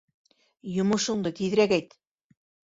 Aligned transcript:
Йомошоңдо 0.77 1.35
тиҙерәк 1.43 1.77
әйт. 1.81 1.97